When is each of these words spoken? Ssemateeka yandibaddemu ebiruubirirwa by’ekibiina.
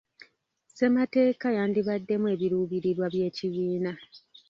Ssemateeka 0.69 1.47
yandibaddemu 1.57 2.25
ebiruubirirwa 2.35 3.05
by’ekibiina. 3.13 3.91